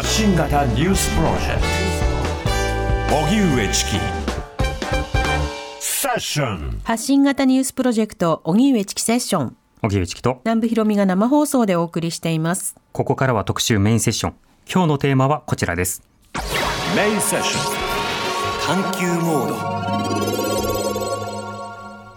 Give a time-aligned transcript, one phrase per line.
[0.00, 1.60] 発信型ニュースプロジェク
[3.10, 3.16] ト。
[3.18, 3.90] 荻上チキ。
[5.78, 6.80] セッション。
[6.84, 9.56] 発信型ニュースプロジェクト荻上チキセッション。
[9.82, 10.40] 荻上チキと。
[10.46, 12.76] 南部ひろみが生放送でお送りしています。
[12.92, 14.34] ここからは特集メインセッション。
[14.72, 16.02] 今日のテーマはこちらです。
[16.96, 17.60] メインセッショ
[18.78, 18.82] ン。
[18.82, 19.50] 探求モー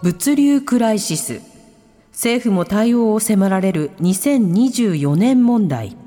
[0.02, 1.42] 物流クライシス。
[2.12, 5.98] 政府も対応を迫られる2024年問題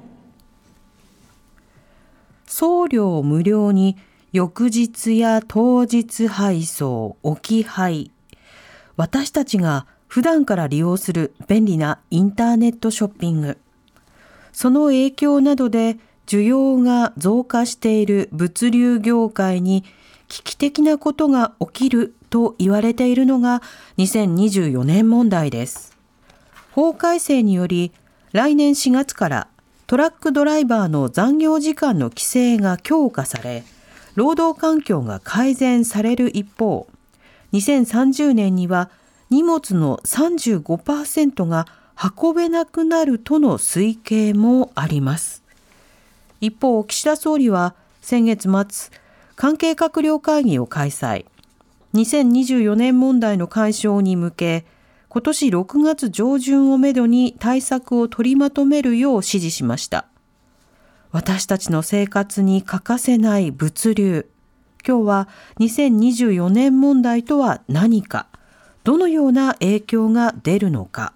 [2.47, 3.97] 送料無料に
[4.31, 8.11] 翌日や当日配送置き配
[8.95, 13.57] 私たちが普段から利用する便利なインターネットショッピング
[14.53, 19.83] その影響などで需要が増加している物流業界に
[20.27, 23.61] 危機的なことが起きると言われているのが
[23.97, 25.95] 2024年問題です。
[26.71, 27.93] 法改正により
[28.33, 29.47] 来年4月から
[29.87, 33.63] トラックドライバーの残業時間の規制が強化され
[34.15, 36.87] 労働環境が改善される一方
[37.53, 38.89] 2030年には
[39.29, 41.67] 荷物の35%が
[42.19, 45.43] 運べなくなるとの推計もあります。
[46.41, 48.91] 一方岸田総理は先月末
[49.35, 51.25] 関係閣僚会議を開催。
[51.93, 54.65] 2024年問題の解消に向け
[55.17, 60.05] 今年6月上旬をめどに対策を取りまとめるよう指示しました。
[61.09, 64.29] 私たちの生活に欠かせない物流。
[64.87, 65.27] 今日は
[65.59, 68.27] 2024年問題とは何か。
[68.83, 71.13] どのような影響が出るのか。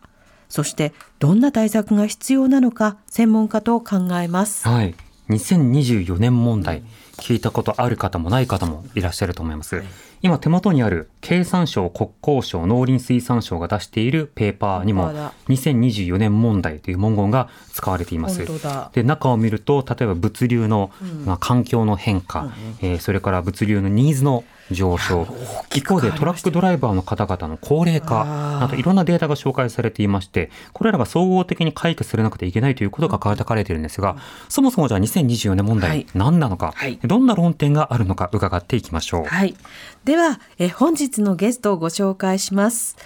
[0.49, 4.67] そしてどんな対策が必要なのか専門家と考えます。
[4.67, 4.95] はい。
[5.29, 6.81] 2024年問題。
[7.17, 9.83] 聞いたことある方もない方もいらっしゃると思います、
[10.21, 15.33] 今手元にある経産省国交省農林水産省が出しているペーパーにも本当だ。
[15.49, 18.45] 2024年問題という文言が使われています。
[18.93, 20.91] で中を見ると例えば物流の、
[21.25, 25.27] まあ、環境の変化、えーそれから物流のニーズの上昇
[25.75, 28.25] 一方でトラックドライバーの方々の高齢化
[28.59, 34.17] などいろんなデータが紹介されていましてこれらが総合的に解決されなくてはいけないということが書かれているんですが
[34.49, 39.25] そもそもじゃあ2024年問はい題何なのか、はいどんな論点があるのか伺っていきましょう。
[39.25, 39.55] はい。
[40.03, 42.97] では、え本日のゲストをご紹介します。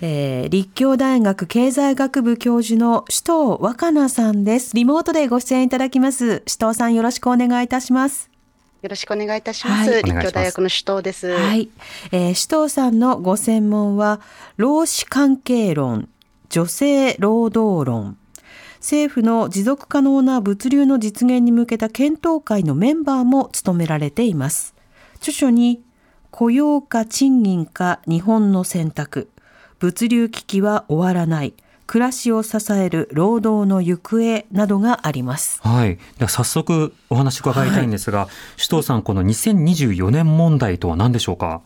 [0.00, 4.74] えー立教大学経済学部教授の首藤若菜さんです。
[4.74, 6.42] リモートでご出演いただきます。
[6.46, 8.35] 首藤さんよろしくお願いいたします。
[8.86, 9.90] よろしくお願いいたします。
[9.90, 11.26] はい立教大学の首藤です。
[11.26, 11.68] はい。
[12.12, 14.20] えー首藤さんのご専門は、
[14.56, 16.08] 労使関係論、
[16.50, 18.16] 女性労働論、
[18.76, 24.72] 政府の持続可能な物流の実現に向けた検討会のメンバーも務められています。
[25.16, 25.82] 著書に、
[26.30, 29.30] 雇用か賃金か日本の選択、
[29.80, 31.54] 物流危機は終わらない、
[31.86, 35.60] 暮らしを支える労働の行方などがあります。
[35.62, 35.96] はい。
[36.18, 41.60] では早速お話伺いたいんですが、首藤さん、この2024年問題とは何でしょうか？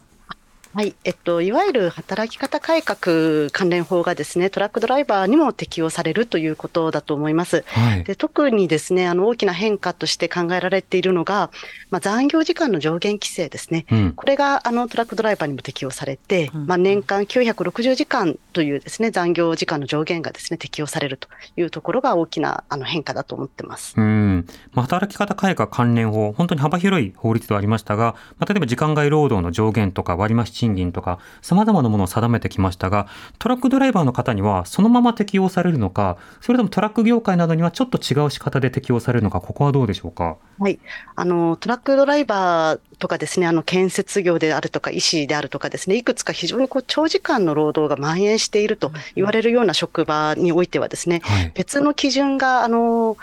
[0.73, 7.65] はい、えっと、いわゆる働き方改革関連法がですね、トラックドライバーにも適用されるということだと思います。
[7.67, 8.05] はい。
[8.05, 11.51] で特にですね、あの大きな変化として考えられているのが、
[11.91, 13.85] まあ、残業時間の上限規制ですね。
[13.91, 14.13] うん。
[14.13, 21.27] これがあのトラックドライバーにも適用されて、うんまあ、年間960時間というですね、残業時間の上限がですね、適用されると
[21.57, 23.95] いうところが大きなあの変化だと思ってます。
[23.97, 24.47] うん。
[24.73, 33.07] まあ、働き方改革関連法、本当に幅広い法律ではありましたが、まあ、例えば時間外労働の上限とか割増賃金とか、様々なものを定めてきましたが、
[33.39, 40.37] トラックドライバーの方にはそのまま適用されるのか、それともトラック業界などにはちょっと違う仕方で適用されるのか、ここはどうでしょうか？
[40.59, 40.79] はい。
[41.17, 51.53] あの、トラックドライバーとかですね、あの、建設業であるとか、医師であるとかですね、いくつか非常にこう、長時間の労働が蔓延していると言われるような職場においてはですね、はい。
[51.55, 53.17] 別の基準が、あの、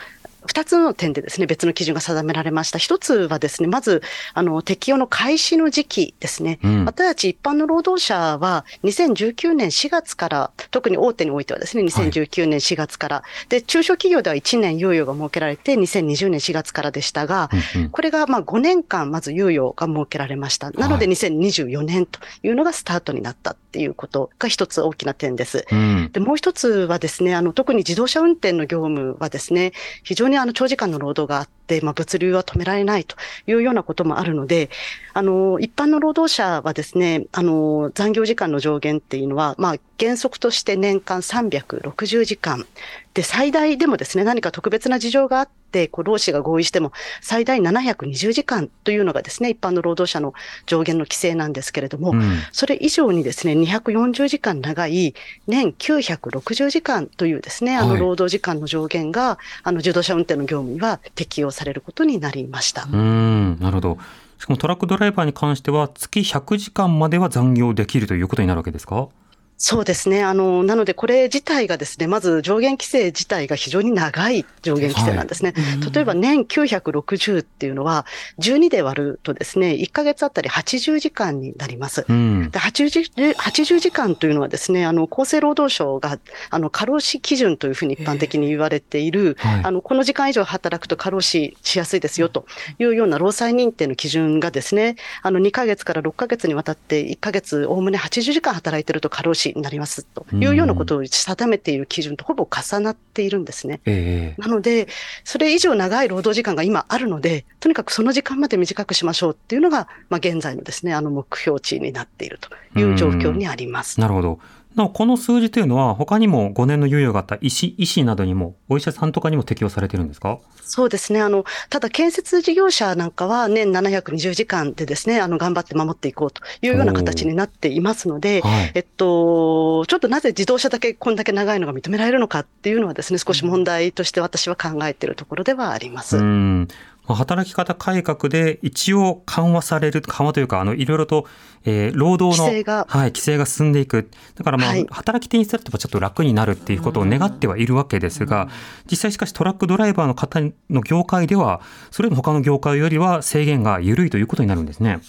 [0.47, 2.79] 二つの点でですね、別の基準が定められました。
[2.79, 4.01] 一つはですね、まず、
[4.33, 6.59] あの、適用の開始の時期ですね。
[6.63, 6.85] うん。
[6.85, 20.71] 私たち一般の労働者は2019年4月から、特に大手においてはですね、2019年4月から、で、中小企業では1年猶予が設けられて、2020年4月からでしたが、うんうんこれがまあ5年間まず猶予が設けられました。
[20.71, 25.67] なのでは2024年というのがスタートになったっていうことが一つ大きな点です。
[25.71, 26.09] うん。
[26.11, 29.71] で、もう一つはですね、あの、特に自動車運転の業務はですね、
[30.03, 33.15] 非常にあの、長時間の労働があって、まあ、物流は止められないと
[33.45, 34.71] いうようなこともあるので、
[35.13, 42.65] あの、一般の労働者はですね、あの、残業時間の上限っていうのは、まあ、原則として年間360時間。
[43.13, 45.56] で、最大でもですね、何か特別な事情があっって、
[45.87, 46.91] こう労使が合意しても
[47.21, 50.33] 最大720時間というのがですね、一般の労働者の
[50.65, 52.21] 上限の規制なんですけれども、うん
[52.51, 55.13] それ以上にですね、240時間長い
[55.47, 62.83] 年960時間というですね、あはいの労働時間の上限が、あの自動車運転の業務には適用されることになりました。
[62.83, 63.97] うーん、なるほど。
[64.39, 69.07] しかもトラックドライバーに関しては月100時間までは残業できるということになるわけですか？
[69.57, 70.23] そうですね。
[70.23, 75.53] あの、なのでこれ自体がですね、まず上限規制自体が非常に長い上限規制なんですね。
[75.91, 78.05] 例えば年960っていうのは、
[78.39, 82.05] 12で割るとですね、1ヶ月あたり80時間になります。
[82.07, 82.51] うん。
[82.51, 86.19] で 80, 80時間というのはですね、あの、厚生労働省が、
[86.51, 92.45] あの、過労死基準というふうに一般的に言われている、はいあの、この時間以上働くと過労死しやすいですよと
[92.77, 103.81] いうような労災認定の基準がですね、あの、2ヶ月から6ヶ月にわたって1ヶ月おおむね80時間働いてると過労死になりますというようなことを定めている基準とほぼ重なっているんですね。
[103.85, 104.87] ええなので、
[105.23, 113.99] それ以上長い労働時間が今あるので、とにかくその時間まで短くしましょうっていうのが、まあ、現在のですね、あの目標値になっているという状況にあります。
[113.99, 114.39] なるほど。
[114.77, 120.39] なお、この数字というのは他にも5年の猶予があった医師、医師などにも、お医者さんとかにも適用されてるんですか？
[120.63, 121.21] そうですね。
[121.21, 128.71] あの、ただ建設事業者なんかは年720時間でですね、あの、頑張って守っていこうというような形になっていますので、はい。
[128.75, 136.17] えっと、ちょっとなぜ自動車だけこんだけ長いのが認められるのかっていうのはですね、少し問題として私は考えているところではあります。
[136.17, 136.67] うん。
[137.07, 141.25] まあ働き方改革で一応緩和される、緩和というか、あの、いろいろと、
[141.65, 144.09] えー労働の、規制がはい、規制が進んでいく。
[144.35, 148.49] だからまあ、はい働き手にすればちょっと楽になるっていうことを願ってはいるわけですが、
[148.89, 150.39] 実際しかしトラックドライバーの方
[150.69, 151.61] の業界では、
[151.91, 154.99] それでも他の業界よりは制限が緩いということになるんですね。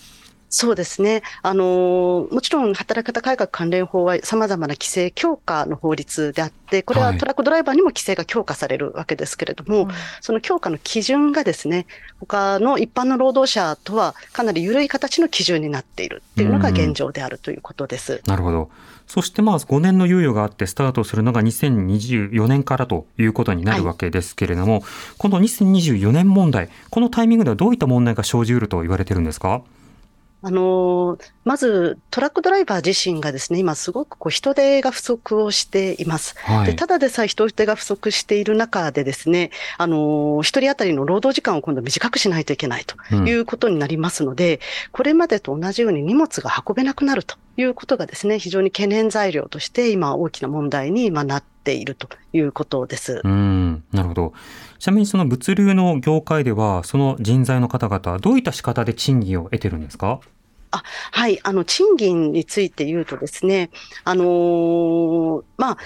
[0.50, 1.22] そうですね。
[1.42, 9.88] あのーもちろん働き方改革関連法は様々な規制強化の法律であって、これははいトラックドライバーにも規制が強化されるわけですけれども、
[10.20, 11.86] その強化の基準がですね、
[12.20, 18.22] 他の一般の労働者とはかなり緩い形の基準になっているっていうのが現状であるということです。
[18.26, 18.70] なるほど。
[19.06, 24.82] そしてまあ5年の猶予があってスタートするのが2024年からということになるわけですけれども、
[25.18, 29.62] この2024年問題、このタイミングではどういった問題が生じうると言われてるんですか？
[30.42, 36.34] あのーまずトラックドライバー自身がですね、今すごくこう人手が不足をしています。
[36.40, 36.66] はい。
[36.66, 44.60] でただでさえ人手が不足している中でですね、あのー、一人当たりの労働時間を今度短くしないといけないとうんいうことになりますので、
[44.92, 53.20] これまでと同じように荷物が運べなくなるということがですね、非常に懸念材料として今大きな問題に今なっているということです。
[53.24, 54.32] うん、なるほど。
[54.78, 60.20] ちなみにその物流の業界では、その人材の方々、どういった仕方で賃金を得てるんですか？
[60.70, 63.70] はい、あの、賃金について言うとですね、
[64.04, 65.78] あのーまあ、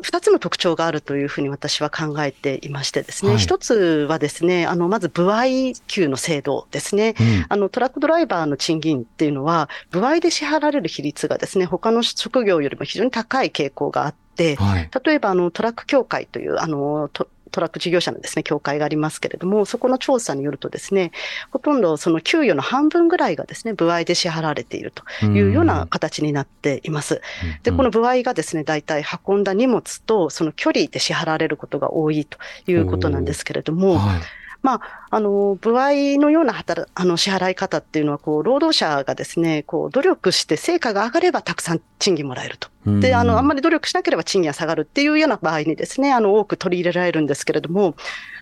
[0.00, 7.14] 二つの特徴があるというふうに私は考えていましてですね、はい一つはですね、あの、まず、部合給の制度ですね。
[7.20, 7.46] うん。
[7.50, 14.23] あの、トラックドライバーの賃金っていうのは、部合で支払われる比率がですね、他の職業よりも非常に高い傾向があって、
[14.56, 14.90] はい。
[15.04, 21.12] 例えば、あの、トラック協会という、あの、トトラック事業者のですね、協会がありますけれども、そこの調査によるとですね、
[21.52, 27.22] ほとんどその給与の半分ぐらいがですね、部合で支払われているというような形になっています。
[27.62, 34.20] で、この部合がですね、大体運んだ荷物とその距離で支払われることが多いということなんですけれども、はい。
[34.64, 42.68] まあ、あの、部合のような働あの支払い方っていうのは、こう、労働者がですね、こう、努力して成果が上がればたくさん賃金もらえると。
[42.86, 47.94] で、あの、あんまり、り努力しなければ賃金が下がるっていうような場合にですね、あの、多く取り入れられるんですけれども、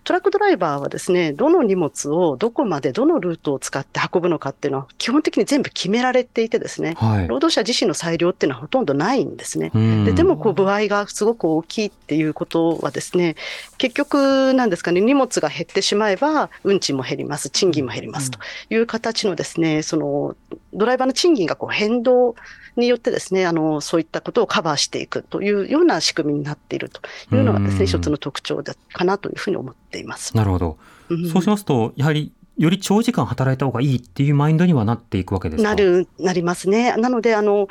[0.05, 7.29] トラックドライバーはですね、どの荷物をどこまでどのルートを使って運ぶのかっていうのは基本的に全部決められていてですね、はい。
[7.29, 9.71] 労働者自身の裁量っていうのはほとんどないんですね。
[9.73, 13.37] うんででも、こう、部合がすごく大きいっていうことはですね、
[13.79, 18.39] 結局、なんですかね、荷物が減ってしまえば、運賃も減ります、賃金も減りますと
[18.71, 20.37] いう形のですね、その、
[20.73, 22.35] ドライバーの賃金がこう変動
[22.77, 27.01] によってですね、あの、そういったことをカバーしていくというような仕組みになっていると
[27.35, 30.37] いうのがですうんね、一つの特徴だかなというふうに思っています。
[30.37, 30.77] なるほど。
[31.09, 35.71] うんそうしますと、やはり、より長時間働いた方がいいっていうマインドにはなっていくわけですか？
[35.71, 35.75] な。
[35.75, 36.95] る、なりますね。
[36.97, 37.67] なので、あの、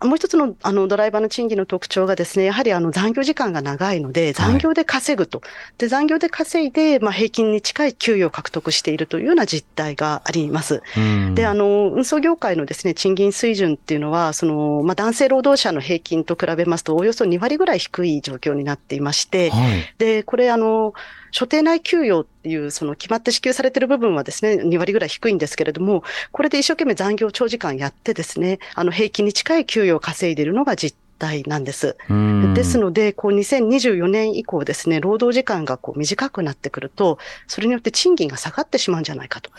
[0.00, 5.42] もう一つの、あの、ドライバーの賃金の特徴がですね、やはりあの、残業時間が長いので、残業で稼ぐと。
[5.78, 10.82] で、残業で稼いで、まあ、平均に近い給与を獲得しているというような実態があります。
[10.96, 19.94] うんで、あの、運送業界のですね、賃金水準っていうのは、その、まあ、男性労働者の平均と比べますと、およそ2割ぐらい低い状況になっていまして、はい。
[19.98, 20.94] で、これあの、
[21.32, 31.96] 所定内給与っていう、その決まって支給されている部分はですね、2割ぐらい低いんですけれども、これで一生懸命残業長時間やってですね、あの、平均に近い給与を稼いでいるのが実態なんです。
[32.10, 39.50] うんですので、こう2024年以降ですね、労働時間がこう短くなってくると、それによって賃金が下がってしまうんじゃないかと。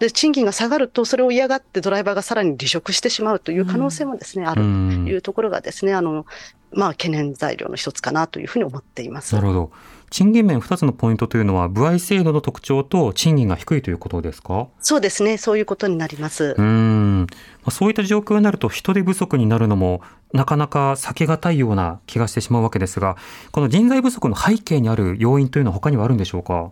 [0.00, 6.26] で、賃金が下がると、それを嫌がってドライバーがさらに離職してしまうという可能性もですね、あるとうんいうところがですね、あの、
[6.72, 9.34] まあ、懸念材料の一つかなというふうに思っています。
[9.34, 9.70] なるほど。
[10.14, 14.68] 賃金面2つのポイントというのは、部合制度の特徴と賃金が低いということですか？
[14.78, 16.62] そうですね、そういうことになりますう。
[16.62, 17.22] ん。
[17.22, 17.26] ま
[17.64, 20.02] あそういった状況になると人手不足になるのも
[20.32, 23.16] なかなか避けがたいような気がしてしまうわけですが、
[23.50, 26.70] この人材不足の背景にある要因というのは他にはあるんでしょうか？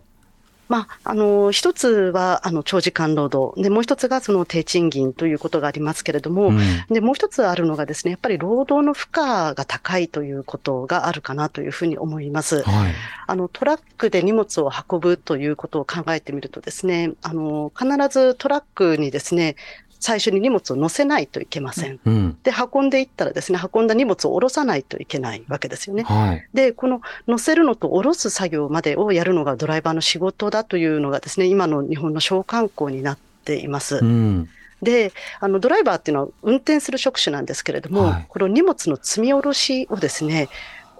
[0.73, 3.63] まあ、あの、一つは、あの、長時間労働。
[3.63, 12.63] で、もう一つがその低賃金ということがありますけれども、うんで、もう一つあるのがですね、やっぱり労働の負荷が高いということがあるかなというふうに思います。
[12.63, 12.95] はい。
[13.27, 19.57] あの、トラックで荷物を運ぶということを考えてみるとですね、あの、必ずトラックにですね、
[20.03, 22.01] 最初に荷物を乗せないといけません。
[22.05, 22.39] うん。
[22.43, 26.03] で、運んでいったらですね、運んだ荷物を下ろさないといけないわけですよね。
[26.03, 26.49] はい。
[26.53, 33.99] で、この乗せるのと下ろす作業までをやるのがドライバーの仕事だというのがですね、今の日本の商慣行になっています。
[33.99, 34.49] うん。
[34.83, 40.49] で、あの、ドライバーっていうのは運転する職種なんですけれども、はいこの荷物の積み下ろしをですね、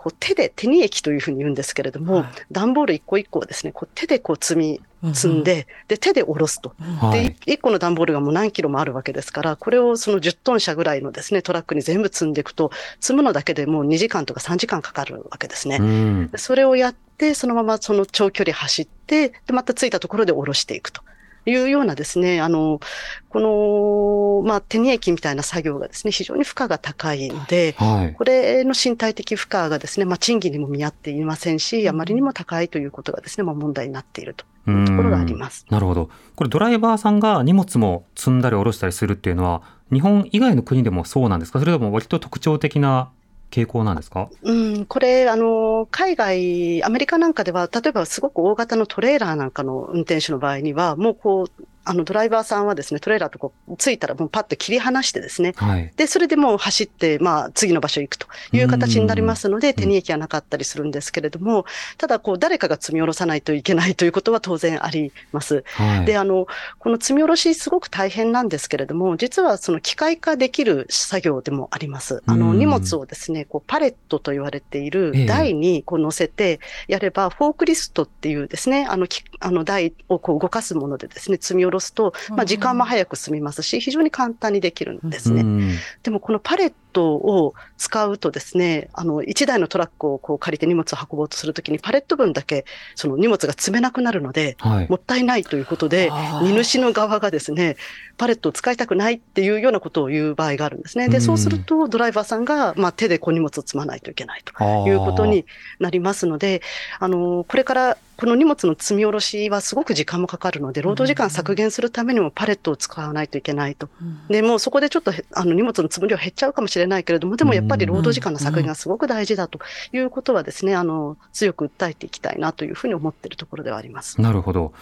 [0.03, 4.81] こう手で、手に液というふうに言うんですけれども、はい段ボール一個一個をですね、こう手でこう積み、
[5.15, 6.75] 積んで、で、手で下ろすと。
[6.79, 7.37] で、はい。
[7.47, 15.79] 一個の段ボールがもう何キロもあるわけですから、これをその10トン車ぐらいのですね、トラックに全部積んでいくと、積むのだけでもう2時間とか3時間かかるわけですね。
[15.81, 16.29] うん。
[16.29, 21.03] でそれをやって、そのままその長距離走って、で、また着いたところで下ろしていくと
[21.45, 22.81] いうようなですね、あの、
[23.29, 28.15] この、まあ、手に液みたいな作業がですね、非常に負荷が高いので、はい。
[28.15, 35.67] これの身体的負荷がですね、まあ、賃金にも見合っていませんし、あまりにも高いということがですね、まあ、問題になっているというところがあります。
[35.71, 36.11] なるほど。
[36.37, 41.59] これドライバーさんが荷物も積んだり下ろしたりするっていうのは、日本以外の国でもそうなんですか？
[41.59, 43.11] それとも割と特徴的な
[43.53, 44.29] 傾向なんですか？
[44.43, 55.93] うん、これ、あの、海外、アメリカなんかでは、例えばすごく大型のトレーラーなんかの運転手の場合には、もうこう、あの、ドライバーさんはですね、トレーラーとこう、着いたらもうパッと切り離してですね、はい。
[55.97, 61.65] で、それでもう走って、まあ、次の場所行くという形になりますので、ん手に液はなかったりするんですけれども、
[61.99, 65.65] ただ、こう、誰かが積み下ろさないといけないということは当然あります。
[65.75, 66.05] はい。
[66.05, 66.47] で、あの、
[66.79, 72.23] この積み下ろしすごく大変なんですけれども、実はその機械化できる作業でもあります。
[72.27, 85.43] あの、うん荷物をですね、こう、パレットと言われていええる台にこう乗せてやれば、フォークリストっていうですね、あの、きあの台をこう動かすものでですね、積み下ろすと、まあ、時間も早く済みますし、非常に簡単にできるんですね。
[85.43, 92.65] うんでもこのパレットを使うとですね、あの、一台のトラックをこう借りて荷物を運ぼうとするときにパレット分だけ
[92.95, 94.89] その荷物が積めなくなるので、はい。
[94.89, 96.11] もったいないということで、
[96.43, 97.77] 荷主の側がですね、
[98.19, 101.09] パレットを使いたくないっていうようなことを言う場合があるんですね。
[101.09, 105.47] で、うんそうするとドライバーさんが、まあ、手でこう荷物を積まないといけないということに
[105.79, 106.63] なりますので、
[106.99, 113.89] あの、これからこの荷物の積み下ろしはすごく時間もかかるので、労働時間削減するためにもパレットを使わないといけないと。
[114.29, 119.59] で、もうそこでちょっとへあの荷物の積む量減っちゃうかもしれないけれども、でもやっぱり労働時間の削減がすごく大事だと
[119.93, 124.21] いうことはですね、あの、強く訴えていきたいなというふうに思っているところではあります。
[124.21, 124.73] なるほど。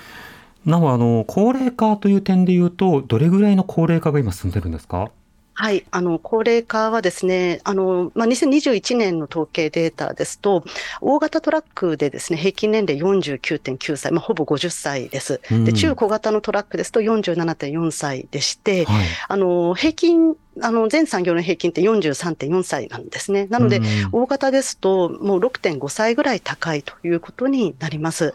[0.66, 5.10] なお、あの、高齢化という点で言うと、どれぐらいの高齢化が今進んでるんですか？
[5.60, 5.84] はい。
[5.90, 10.64] あの、高齢化はですね、あの、まあ、2021年の統計データですと、
[11.02, 15.42] 大型トラックでですね、平均年齢49.9歳、まあ、ほぼ50歳です。
[15.50, 19.06] うんで、中小型のトラックですと47.4歳でして、はい。
[19.28, 23.46] あの、平均、あの、全産業の平均って43.4歳なんですね。
[23.50, 28.34] なので、うん大型ですと、もう6.5歳ぐらい高いということになります。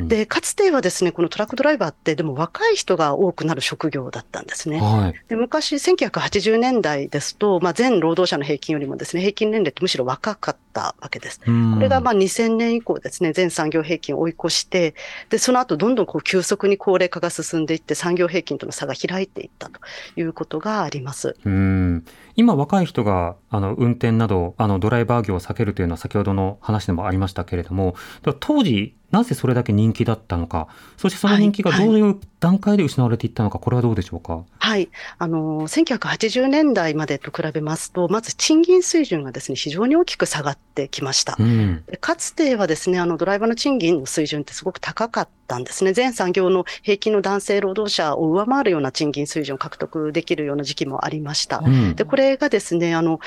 [0.00, 4.80] うんで、かつてはですね、このトラックドライバーって、でも若い人が多くなる職業だったんですね。
[4.80, 5.20] はい。
[5.28, 11.40] で昔、1980年代ですと、まあ、全労働者の平均よりもですね、平均年齢ってむしろ若かったわけです。
[11.40, 11.44] こ
[11.74, 14.94] これがまあ2000年以降ですね、全産業平均を追い越して、
[15.28, 19.78] で、その後どんどんこう急速に高齢化が進んでいって産業平均との差が開いていったと
[20.16, 21.36] いうことがあります。
[21.44, 22.04] うん
[22.36, 27.94] 今若い人があの運転などあのドライバー業を避けるというのは先ほどの話でもありましたけれども
[28.40, 30.66] 当時なぜそれだけ人気だったのか
[30.96, 34.44] そしてその人気がどういう段階で失われていったのか、これはどうでしょうか？
[34.58, 34.90] はい。
[35.16, 41.36] あの、1980年代までと比べますと、まず賃金水準がですね、非常に大きく下がってきました。
[41.38, 45.94] うんでかつてはですね、あの、ドライバーの賃金の水準ってすごく高かったんですね。
[45.94, 51.62] 全産業の平均の男性労働者を上回るような賃金水準を獲得できるような時期もありました。
[51.64, 53.20] うんで、これがですね、あの、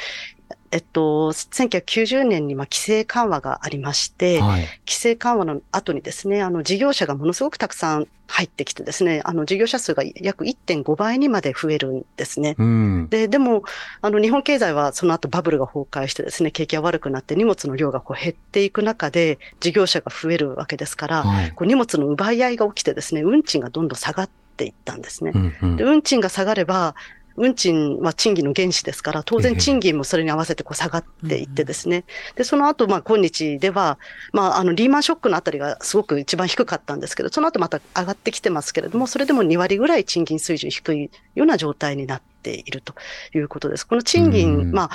[0.72, 4.62] えっと、1990年にまあ規制緩和がありまして、はい。
[4.86, 12.56] 規制緩和の後にですね、あの事業者がものすごくたくさん入ってきてですね、あの事業者数が約1.5倍にまで増えるんですね。
[12.58, 13.08] うん。
[13.10, 13.64] で、でも、
[14.02, 21.52] あの日本経済はその後バブルが崩壊してですね、景気が悪くなって荷物の量がこう減っていく中で事業者が増えるわけですから、はい。
[21.52, 25.38] こう荷物の奪い合いが起きてですね、運賃がどんどん下がっていったんですねう。
[25.38, 26.96] んうんで、運賃が下がれば、
[27.38, 32.03] 運賃は賃金の原資ですから、当然賃金もそれに合わせてこう下がっていってですね。
[32.36, 33.98] で、その後、まあ今日では、
[34.34, 36.98] まああのリーマンショックのあたりがすごく一番低かったん。
[37.00, 42.96] ですけど、その後また上がってきてますけれども、それでも2割ぐらい賃金水準低いような状態になっていると
[43.34, 43.86] いうことです。
[43.86, 44.89] この賃金、まあ、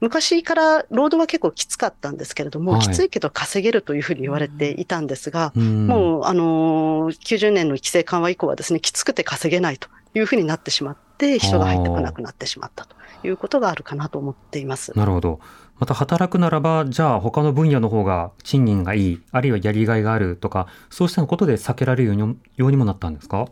[0.00, 2.16] 昔から労働は結構きつかったん。
[2.16, 5.06] ですけれども、はいきついけど稼げるというふうに言われていたん。
[5.06, 14.92] ですが、うもう、あのー90年の規制緩和以降はですね、きつくて稼げないというふうになってしまって、人が入ってこなくなってしまったということがあるかなと思っています。
[14.98, 15.38] なるほど。
[15.78, 23.46] また働くならば、じゃあ他の分野の方が賃金がいい、あるいはやりがいがあるとか、そうしたことで避けられるようにもなったんですか？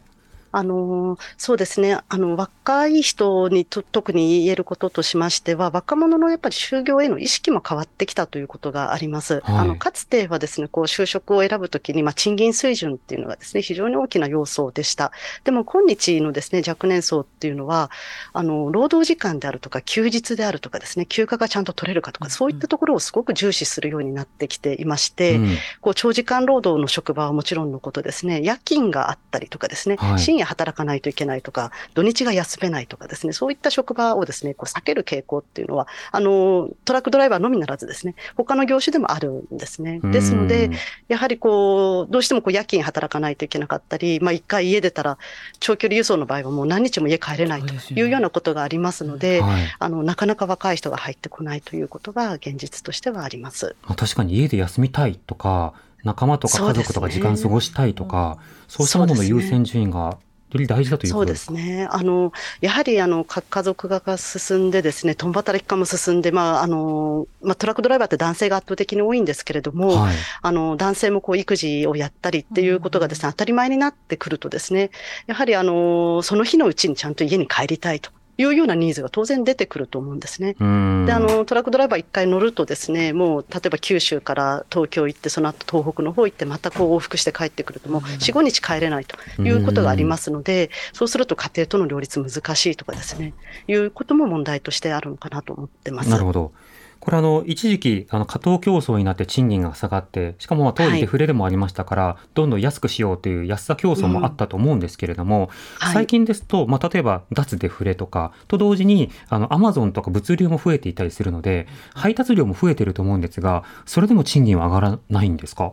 [0.52, 1.98] あのーそうですね。
[2.08, 9.42] あの、若い人にと特に言えることとしましては、若者のやっぱり就業への意識も変わってきたということがあります。
[9.44, 15.12] あの、かつてはですね、こう、就職を選ぶときに、まあ、賃金水準っていうのがですね、非常に大きな要素でした。
[15.44, 17.90] でも、今日のですね、若年層っていうのは、
[18.32, 40.00] あの、労働時間であるとか、休日であるとかですね、休暇がちゃんと取れるかとか、そういったところをすごく重視するようになってきていまして、うんこう長時間労働の職場はもちろんのことですね、夜勤があったりとかですね、はい深夜働かないといけないとか、土日が休めないとかですね、そういった職場をですね、こう避ける傾向っていうのは、あの、トラックドライバーのみならずですね、他の業種でもあるんですね。
[40.04, 40.76] ですのでうん、
[41.08, 45.18] やはりこう、どうしてもこう夜勤働かないといけなかったり、まあ一回家出たら、
[45.60, 49.62] 長距離輸送の場合はもう何日も家帰れないというようなことがありますので、はい。
[49.78, 53.76] あの、なかなか若い人が入ってこないということが現実としてはあります。
[53.84, 60.18] まあ、確かに家で休みたいとか、仲間とか家族とか時間過ごしたいとか、そう,、したものの優先順位が
[60.58, 61.86] より大事だというそうですね。
[61.90, 70.16] あの、やはり、あの、か家族化が進んでですね、共働き化も進んで、まあ、あの、まあ、トラックドライバーって男性が圧倒的に多いんですけれども、はい。
[70.42, 74.90] あの、男性もこう、育児をやったりっていうことがですね、当たり前になってくるとですね、
[75.26, 80.56] やはり、あの、その日のうちにちゃんと家に帰りたいというようなニーズが当然出てくると思うんですね。
[80.58, 93.34] うんで、あの、トラックドライバー一回乗るとですね、もう、例えば九州から東京行って、その後東北の方行って、またこう往復して帰ってくると、もう4、5日帰れないということがありますので、そうすると家庭との両立難しいとかですね、
[93.68, 96.08] いうことも問題としてあるのかなと思ってます。
[96.08, 96.52] なるほど。
[97.00, 101.00] これあの、一時期、あの、過当競争になって賃金が下がって、しかもまあ当時はい。
[101.00, 105.94] デフレでもありましたから、どんどん安くしようという安さ競争もあったと思うんですけれども、はい。
[105.94, 115.72] 最近ですと、まあ例えば脱デフレとか、と同時に、あの、アマゾンとか物流も増えていたりするので、配達量も増えてると思うんですが、それでも賃金は上がらないんですか？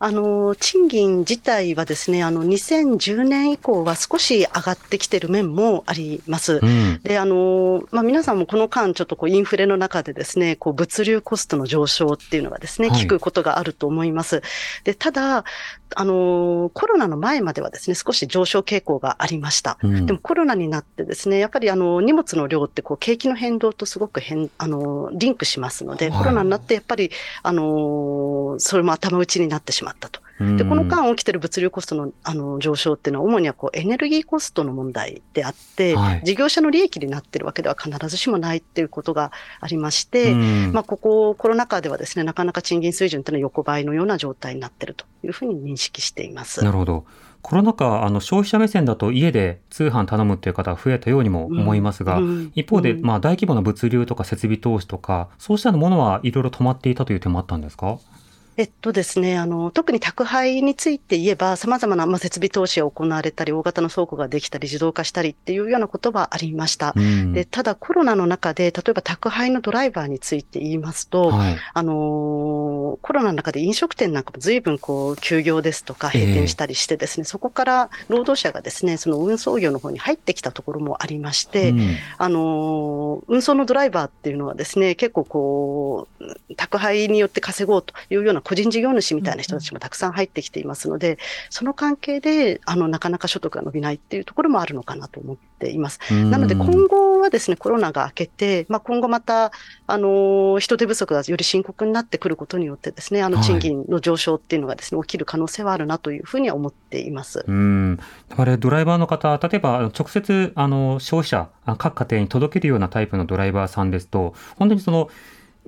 [0.00, 6.60] あの、賃金自体はですね、あの、2010年以降は少し上がってきてる面もあります。
[6.62, 7.00] うん。
[7.02, 14.42] で、あの、まあ、皆さんもこの間ちょっとこうインフレの中でですね、こう物流コストの上昇っていうのがですね、はい聞くことがあると思います。
[14.84, 15.44] で、ただ、
[15.94, 19.78] あの、コロナの前まではですね、少し上昇傾向がありました。
[19.82, 27.10] うんでもコロナになってですね、やっぱりあの荷物の量ってこう景気の変動とすごく変あのリンクしますので、はいコロナになってやっぱり
[27.42, 30.20] あのそれも頭打ちになってしまったと。
[30.38, 36.22] で、この間起きてる物流コストのあの上昇っていうのは主にはこうエネルギーコストの問題であって、はい。
[36.24, 40.72] 事業者の利益になってるわけでは必ずしもないっていうことがありまして、うん。
[40.72, 46.64] まあ、ここコロナ禍ではですね、なかなか賃金水準っていうのは横ばいのような状態になってるというふうに認識しています。
[46.64, 47.04] なるほど。
[47.40, 52.24] コロナ禍、あの、消費者目線だと家で通販頼むっていう方が増えたようにも思いますが、うん。
[52.24, 53.02] うん一方で、うん。
[53.04, 57.98] まあ、大規模な物流とか設備投資とか、そうしたものはいろいろ止まっていたという点もあったんですか？
[58.58, 66.92] えっとですね、あの、特に宅配について言えば、様々な、まあ、設備投資が行われたり、大型の倉庫ができたり、自動化したりっていうようなことはありました。
[66.96, 71.56] うんで、ただコロナの中で、例えば宅配のドライバーについて言いますと、はい。
[71.72, 91.18] あのーコロナの中で飲食店なんかも随分こう休業ですとか閉店したりしてですね、そこから労働者がですね、その運送業の方に入ってきたところもありまして、うんあのー運送のドライバーっていうのはですね、結構こう、宅配によって稼ごうというような個人事業主みたいな人たちもたくさん入ってきていますので、
[91.50, 96.00] その関係で、あの、なかなか所得が伸びないっていうところもあるのかなと思っています。
[96.14, 99.52] なので、今後はですね、コロナが明けて、まあ、今後また、
[99.86, 107.44] あの、人手不足がより深刻になってくることによってですね、あの、賃金の上昇っていうのがですね、起きる可能性はあるなというふうには思っています。
[107.46, 108.00] うん。
[108.34, 115.10] これ、ドライバーの方、例えば、直接、あの、消費者、各家庭に届けるようなタイプのドライバーさんですと、本当にその、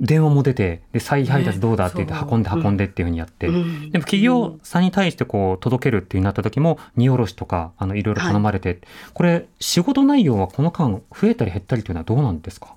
[0.00, 8.78] 電話も出て、で、再配達どうだって言って運んで運んでっていうふうにやって、でも企業さんに対してこう届けるっていうなった時も、荷下ろしとか、あの、いろいろ頼まれて、はい、
[9.12, 12.74] これ、仕事内容はこの間増えたり減ったりというのはどうなんですか？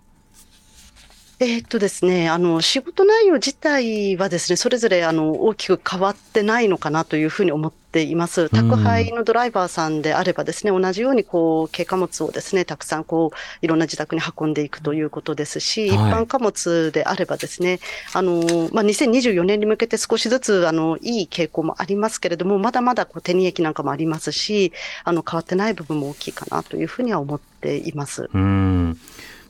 [1.40, 8.50] えー、っとですね、あの、仕事内容自体はですね、それぞれあの大きく変わってないのかなというふうに思っています。
[8.50, 17.80] 宅配のドライバーさんであればですね、同じようにこう、軽貨物をですね、たくさんこう、いろんな自宅に運んでいくということですし、はい、一般貨物であればですね、
[18.14, 24.72] あの、まあ、2024年に向けて少しずつ、あの、いい傾向もありますけれども、まだまだこう手に益なんかもありますし、
[25.04, 28.30] あの、変わってない部分も大きいかなというふうには思っています。
[28.32, 28.98] うん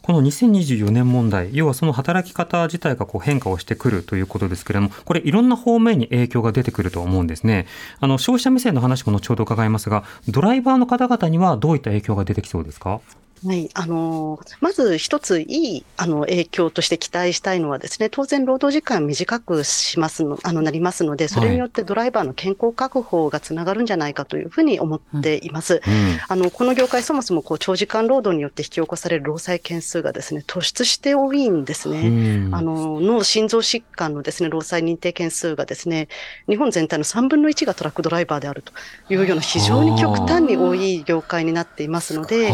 [0.04, 7.68] この2024年問題、要はその働き方自体がこう変化をしてくるということですけれども、これいろんな方面に影響が出てくると思うんですね。
[8.02, 13.00] あの、消費者目線の話も後ほど伺いますが、ドライバーの方々にはどういった影響が出てきそうですか？
[13.46, 25.82] はい、あのまず一ついいあの影響として期待したいのはですね、当然労働時間短くしますの、あのなりますので、それによってドライバーの健康確保がつながるんじゃないかというふうに思っています。
[25.86, 32.48] うん、あのこの業界そもそもこう長時間労働によって引き起こされる労災件数がですね、突出して多いんですね。
[32.48, 36.08] うん、あの脳心臓疾患のですね、労災認定件数がですね、
[36.48, 38.72] 日本全体の3分の1がトラックドライバーであると
[39.10, 42.54] いうような非常に極端に多い業界になっていますので、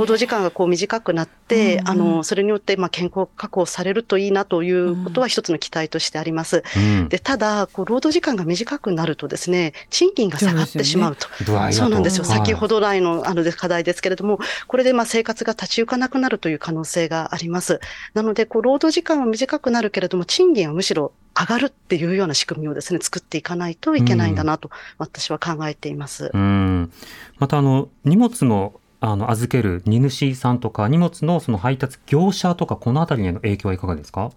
[0.00, 6.62] 労働時間がこう短くなって、うんうん、あの、それによってまあ健康確保されるといいなということは一つの期待としてあります。
[6.74, 11.28] うん、で、ただ、こう、労働時間が短くなるとですね、賃金が下がってしまうと。
[11.44, 12.24] そう、ね,、なんですよ。
[12.24, 17.80] 先ほど来のあの課題ですけれども、これでまあ生活が立ち行かなくなるという可能性があります。
[18.14, 26.30] なので、こう、労働時間は短くなるけれども、賃金はむしろ上がるっていうような仕組みをですね、作っていかないといけないんだなと、私は考えています。
[26.32, 26.90] うん、
[27.38, 34.30] また、あの、荷物のあの預ける荷主さんとか荷物のその配達業者とかこのあたりへの影響はいかがですか？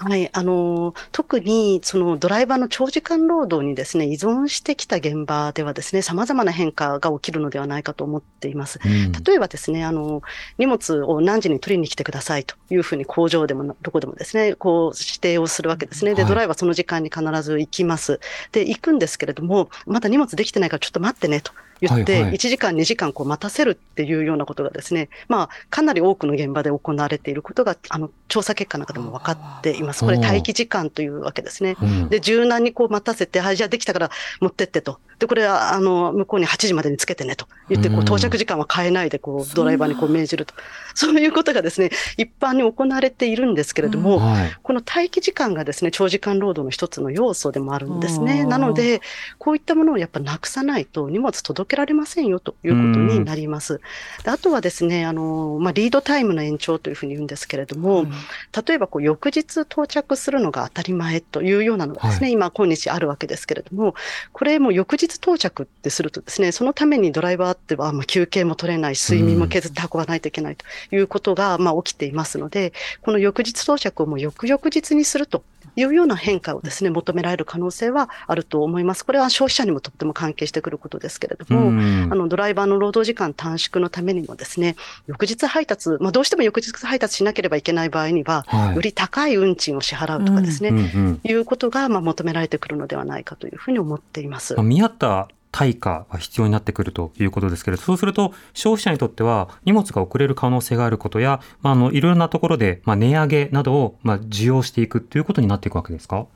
[0.00, 8.78] はい、あの、特にそのドライバーの長時間労働にですね、依存してきた現場ではですね、様々な変化が起きるのではないかと思っています。
[8.84, 10.22] うん、例えばですね、あの、
[10.56, 16.14] 荷物を何時に取りに来てくださいというふうに工場でもどこでもですね、こう指定をするわけですね。
[16.14, 18.20] で、ドライバーその時間に必ず行きます。
[18.52, 21.50] で、行くんですけれども、まだ荷物できてないからちょっと待ってねと。
[21.80, 30.04] 言って、1時間、2時間こう待たせるっていうようなことがですね、まあ、かなり多くの現場で行われていることが、あの、調査結果の中でも分かっています。
[30.04, 31.76] これ待機時間というわけですね。
[32.10, 34.10] で、柔軟にこう待たせて、はい、じゃあできたから
[34.40, 34.98] 持ってってと。
[35.18, 40.54] で、これは、あの、向こうに8時までにつけてねと言って、こう、到着時間は変えないで、こう、ドライバーにこう命じると。
[40.94, 48.44] そういうことがですね、一般に行われているんですけれども、はい、この待機時間がですね、長時間労働の一つの要素でもあるんですね。
[48.44, 49.00] なので、
[49.38, 53.80] こういったものをやっぱなくさないと荷物届けられませんよということになります。
[54.24, 58.10] であとはですね、あの、まあ、リードタイムの延長というふうに言うんですけれども、うん、
[58.66, 63.94] 例えばこう、翌日到着するのが当たり前というようなのがですね、はい、今、今日あるわけですけれども、
[64.32, 75.44] これも翌日到着ってするとですね、そのためにドライバーっては、まあ、休憩も取れない、睡眠も削って運ばないといけないということが、まあ、起きていますので、この翌日到着をもう翌々日にすると
[75.78, 79.04] いうような変化をですね、求められる可能性はあると思います。
[79.04, 84.74] これは消費者にもとっても関係してくることですけれども、あの、ドライバーの労働時間短縮のためにもですね、
[85.06, 94.60] 翌日配達、まあ、どうしても翌日配達しなければいけない場合には、はい、より高い運賃を支払うとかですね、うんうんうん、いうことが、まあ、求められてくるのではないかというふうに思っています。
[94.60, 106.26] 見合った対価が必要になってくるということですけれど、そうすると消費者にとっては荷物が遅れる可能性があることや、まあ、あのいろいろなところで、まあ、値上げなどを、まあ、需要していくということになっていくわけですか？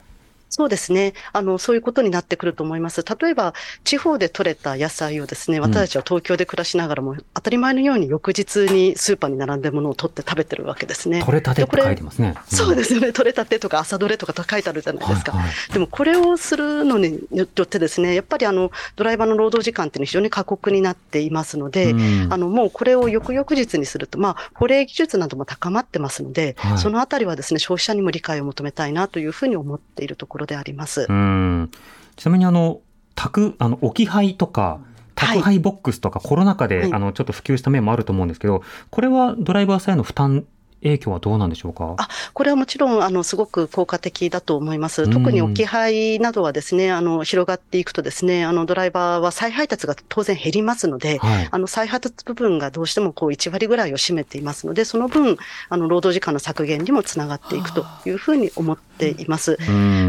[0.53, 1.15] そうですね。
[1.33, 3.03] あの、そういうことになってくると思います。
[3.03, 11.21] 例えば、地方で採れた野菜をですね、私たちは東京で暮らしながらも、当たり前のように翌日にスーパーに並んでるものを取って食べてるわけですね。
[11.21, 12.35] 取れたてって書いてますね。
[12.37, 13.15] うん、そうですよね。
[13.15, 15.33] 取れたてとか朝どれとか書いてあるじゃないですか。
[15.33, 31.07] はいはい、でも、これをするのによってですね、やっぱりあの、ドライバーの労働時間っていうのは非常に過酷になっていますので、うん、あの、もうこれを翌々日にすると、まあ、保冷技術なども高まってますので、はい、そのあたりはですね、消費者にも理解を求めたいなというふうに思っているところであります。
[31.09, 31.17] うん。
[31.17, 31.19] う
[31.65, 31.71] ん
[32.17, 32.81] ちなみにあの
[33.15, 34.81] 宅あの置き配とか
[35.15, 40.45] 宅配ボックスとかコロナ禍で、はい、あのちょっと普及した面もあると思うんですけど、これはドライバーさんへの負担
[40.83, 41.95] 影響はどうなんでしょうか？
[41.99, 45.09] あこれはもちろんあのすごく効果的だと思います。
[45.09, 55.37] 特に置き配などはですね、あの広がっていくとですね、あのドライバーは再配達が当然減りますので、はい、あの再配達部分がどうしてもこう1割ぐらいを占めていますので、その分、
[55.69, 59.57] あの労働時間の削減にもつながっていくというふうに思っています。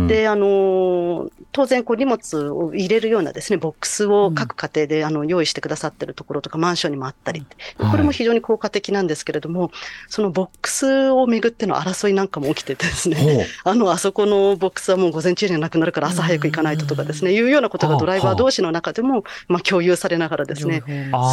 [0.08, 7.46] で、あの当然こう荷物を入れるようなですね、ボックスを各家庭であの用意してくださっているところとか、マンションにもあったり、
[7.78, 9.72] これも非常に効果的なんですけれども、
[10.08, 10.63] そのボックス
[11.12, 20.84] をめぐっての争いなんかも起きててですね、あの、あそこのボックスはもう午前中にはなくなるから朝早く行かないととかですね、いうようなことがドライバー同士の中でも、まあ、共有されながらですね、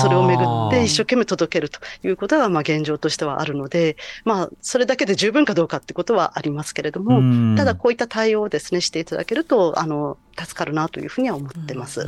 [0.03, 12.07] それをめぐって一生懸命届けるということが、まあ、現状としてはあるので、まあ、それだけで十分かどうかってことはありますけれども、ただこういった対応をですね、していただけると、あの、助かるなというふうには思ってます。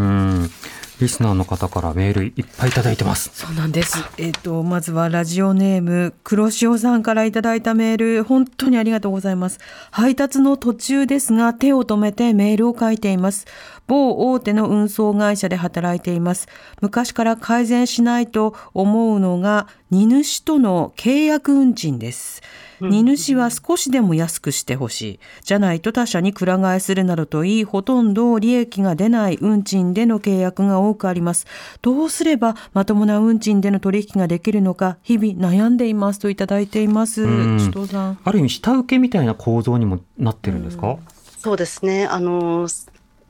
[1.01, 3.31] リスナーの方からメールいっぱいいただいてます。
[3.35, 3.99] そうなんです。
[4.19, 9.59] えっ、ー、とまずはラジオネーム黒潮さんからいただいたメール本当にありがとうございます。
[9.91, 13.47] 配達の途中ですが手を止めてメールを書いています。
[13.89, 16.47] 某大手の運送会社で働いています。
[16.81, 22.43] 昔から改善しないと思うのが荷主との契約運賃です。
[22.89, 25.21] 荷主は少しでも安くしてほしい。
[25.43, 31.47] じゃないと他社にくら替えするなどといい、ほとんど利益が出ない運賃での契約が多くあります。
[31.81, 37.25] どうすればまともな運賃での取引ができるのか、日々悩んでいますといただいています。
[37.25, 38.19] 首藤さん。
[38.23, 40.97] ある意味、下請けみたいな構造にもなってるんですか、
[41.39, 42.07] そうですね。
[42.07, 42.69] あの、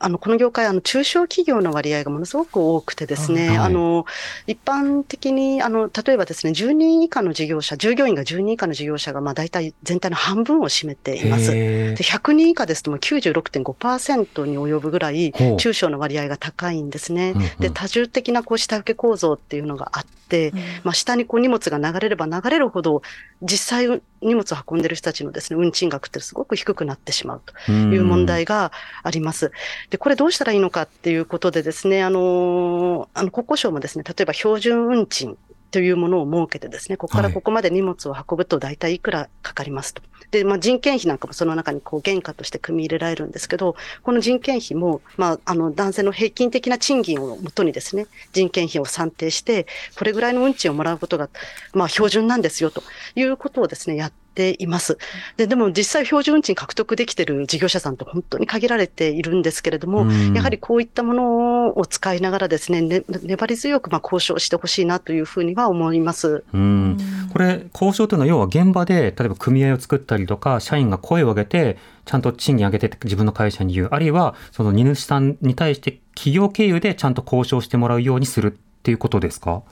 [0.03, 4.05] あのこの業界、あの中小企業の割合がものすごく多くてですね、はい、あの
[4.47, 11.51] 一般的にあの例えばですね、10人以下の事業者、従業員が10人以下の事業者がまあ大体全体の半分を占めています。
[11.51, 17.33] で100人以下ですともう96.5%に及ぶぐらい中小の割合が高いんですね。
[17.59, 23.01] で多重的なこう下請け構造っていうのがあって、うん、まあ、下にこう荷物が流れれば流れるほど
[23.41, 28.71] 実際荷物を運んでる人たちのですね運賃額ってすごく低くなってしまうという問題が
[29.03, 29.51] あります。
[29.89, 35.37] で、これどうしたらいいのかっていうことでですね、あの、あの国交省もですね、例えば標準運賃
[35.73, 40.03] というものを設けてですね、ここからここまで荷物を運ぶと大体いくらかかりますと。
[40.29, 49.65] で、まあ、人件費なんかもその中にこう原価として組み入れられるんですけど、この人件費も、まあ、あの、男性の平均的な賃金をもとにですね、人件費を算定して、
[49.97, 51.27] これぐらいの運賃をもらうことが、
[51.73, 52.83] まあ、標準なんですよと
[53.15, 54.97] いうことをですね、やっています。
[55.37, 66.43] ででも実際標準運賃獲得できている事業者さんって本当に限られているんですけれども、やはりこういったものを使いながらですね、ね粘り強くまあ交渉してほしいなというふうには思います。
[66.53, 66.97] うん
[67.31, 79.63] これ交渉というのは要は現場で例えば組合を作ったりとか社員が声を上げてちゃんと賃金上げて自分の会社に言うあるいはその荷主さんに対して企業経由でちゃんと交渉してもらうようにするっていうことですか？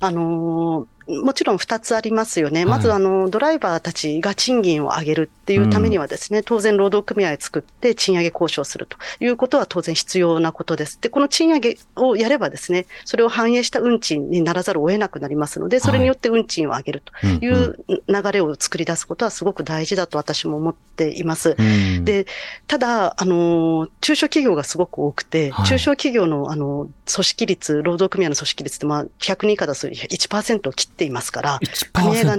[0.00, 2.64] あのーもちろん2つありますよね。
[2.64, 11.00] まず、あの、ドライバーたちが賃金を上げるっていうためにはですね、うん、当然労働組合を作って賃上げ交渉するということは当然必要なことです。
[11.00, 17.76] で、この賃上げをやればですね、それを反映した運賃にならざるを得なくなりますので、それによって運賃を上げるという
[18.08, 21.54] 流れを作り出すことはすごく大事だと私も思っています。
[21.56, 22.26] うん、で、
[22.66, 31.60] ただ、あの、中小企業がすごく多くて、中小企業の、あの、組織率、労働組合の組織率って、まあ、100人以下だと1%を切っていますから、
[31.92, 32.36] 組合が、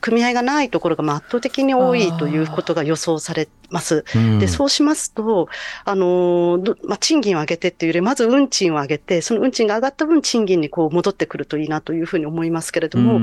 [0.00, 4.04] 組合がないところが圧倒的に多いということが予想されます。
[4.38, 5.48] で、そうしますと、
[5.84, 13.20] あの、まあ、賃金を上げてっていうより、まず運賃を上げて、その運賃が上がった分賃金にこう戻ってくるといいなというふうに思いますけれども、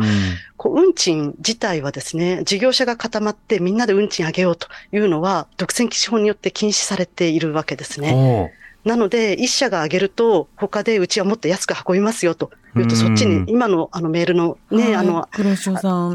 [0.57, 8.53] こう運賃自体はですね、事業者が固まってみんなで運賃上げようというのは、独占基地法によって禁止されているわけですね。
[8.83, 15.27] なので、一社が上げると、他でうちはもっと安く運びますよというと、そっちに、今のあのメールのね、あの、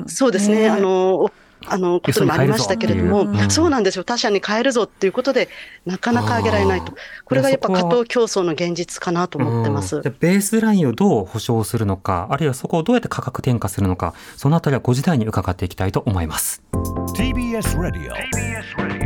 [0.07, 1.31] そうですね、あの、
[1.69, 4.05] あの、こともありましたけれども、うん、そうなんですよ。
[4.05, 5.49] 他社に変えるぞっていうことで、
[5.85, 6.93] なかなか上げられないと。
[7.25, 10.01] これがやっぱ加藤競争の現実かなと思ってます。
[10.03, 16.63] ベースラインをどう保証するのか、あるいはそこをどうやって価格転嫁するのか、そのあたりは5時台に伺っていきたいと思います。
[16.73, 18.15] TBS ラディオ。
[18.15, 19.06] TBS ラディ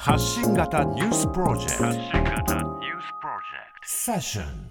[0.00, 1.84] 発信型ニュースプロジェクト。
[1.86, 2.54] 発信型ニュース
[3.20, 3.88] プロジェクト。
[3.88, 4.67] セッション。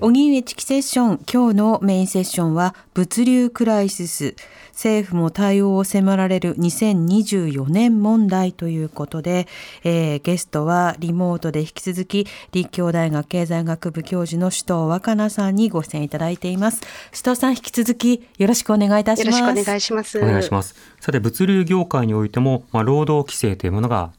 [0.00, 4.36] 荻上チキセッション今日のメインセッションは物流クライシス。
[4.70, 9.48] 政府も対応を迫られる2024年問題ということで、
[9.82, 16.80] えー、ゲストはリモートで引き続き立教大学経済学部教授の首藤若菜さんにご出演いただいています。
[17.10, 19.40] 首藤さん引き続きよろしくお願いいたします。
[19.40, 20.18] よろしくお願いします。
[20.20, 20.76] お願いします。
[21.00, 24.12] さて物流業界においてもまあ労働規制というものが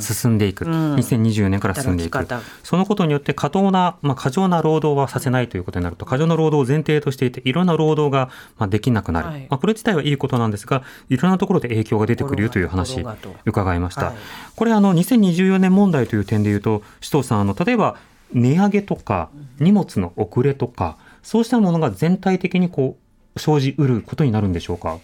[0.00, 2.26] 進んでいく、うん、2024年から進んでいく、
[2.62, 13.04] そのことによって過当な、まあ、過剰な労働はさせないということになると過剰な労働を前提としていていろんな労働がまあできなくなる、はい、まあ、これ自体はいいことなんですがいろんなところで影響が出てくるよという話
[13.44, 14.14] 伺いました、はい、
[14.56, 17.96] これあの2024年問題という点でいうと首藤さんあの例えば
[18.32, 22.96] 値上げとか荷物の遅れとかそうしたものが全体的にこ
[23.36, 24.98] う生じうることになるんでしょうか？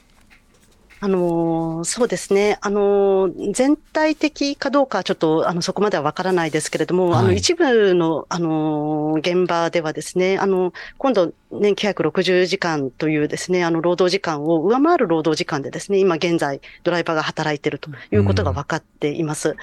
[1.01, 19.51] あのそうですね、あの全体的かどうかはちょっとあのそこまではわからないですけれども、はい、あの一部の、あの現場ではですね、あの今度、年960時間というですね、あの労働時間を上回る労働時間でですね、今現在、ドライバーが働いているということが分かっています。
[19.51, 19.57] うん、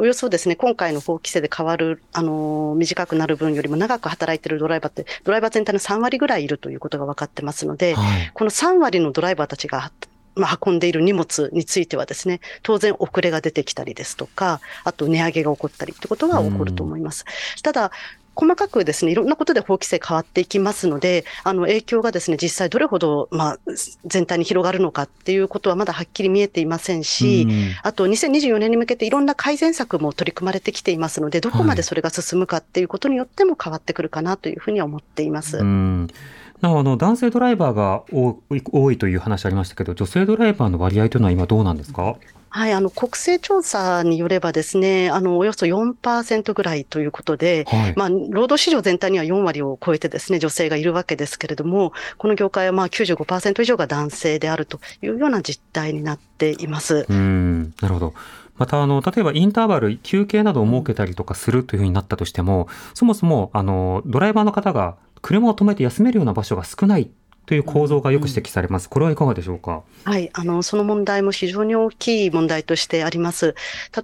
[0.00, 9.90] およそですね、今回の法規制で変わる、あの短くなる分よりも長く働いているドライバーって、ドライバー全体の3割ぐらいいるということが分かってますので、はい、この3割のドライバーたちが
[10.34, 17.24] まあ、運んでいる荷物についてはですね、当然遅れが出てきたりですとか、あと値上げが起こったりってことが起こると思います。
[17.62, 17.90] ただ、
[18.34, 23.58] 細かくですね、いろんなことで法規制変わっていきますので、あの影響がですね、実際どれほど、まあ、
[24.04, 27.46] 全体に広がるのかっていうことはまだはっきり見えていませんし、
[27.82, 35.58] あと2024年に向けていろんな改善策も取り組まれてきていますので、どこまでそれが進むかっていうことによっても変わってくるかなというふうには思っています。
[35.58, 36.14] はい
[36.64, 42.16] なおあの男性ドライバーが多いという話ありましたけど、女性ドライバーの割合というのは今どうなんですか？
[42.48, 57.04] はい、あの国勢調査によればですね、あのおよそ4%ぐらいということで、はい、まあ労働市場全体には4割を超えてですね女性がいるわけですけれども、この業界はまあ95%以上が男性であるというような実態になっています。
[57.10, 58.14] うんなるほど。
[58.56, 67.10] またあの例えばインターバル休憩などを設けたりとかするというふうになったとしても、そもそもあのドライバーの方が車を止めて休めるような場所が少ない
[67.46, 68.90] という構造がよく指摘されます。
[68.90, 69.82] これはいかがでしょうか？
[70.04, 73.54] はい、あの、その問題も非常に大きい問題としてあります。